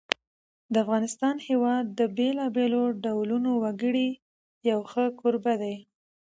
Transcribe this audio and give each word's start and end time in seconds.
د 0.73 0.75
افغانستان 0.83 1.35
هېواد 1.47 1.85
د 1.99 2.01
بېلابېلو 2.17 2.83
ډولو 3.05 3.51
وګړو 3.63 4.07
یو 4.69 4.79
ښه 4.91 5.05
کوربه 5.19 5.53
دی. 5.63 5.75